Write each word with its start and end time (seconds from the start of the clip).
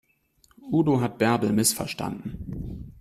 Udo 0.71 0.99
hat 0.99 1.19
Bärbel 1.19 1.53
missverstanden. 1.53 2.91